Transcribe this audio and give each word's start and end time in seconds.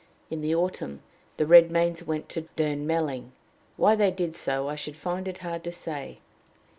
In 0.31 0.41
the 0.41 0.55
autumn 0.55 1.03
the 1.37 1.45
Redmains 1.45 2.01
went 2.03 2.27
to 2.29 2.47
Durnmelling: 2.57 3.33
why 3.77 3.95
they 3.95 4.09
did 4.09 4.35
so, 4.35 4.67
I 4.67 4.73
should 4.73 4.97
find 4.97 5.27
it 5.27 5.37
hard 5.45 5.63
to 5.65 5.71
say. 5.71 6.17